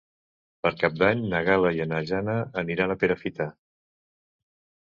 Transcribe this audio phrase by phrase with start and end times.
[0.67, 3.49] Per Cap d'Any na Gal·la i na Jana aniran a Perafita.